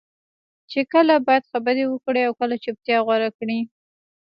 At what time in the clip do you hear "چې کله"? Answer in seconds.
0.71-1.13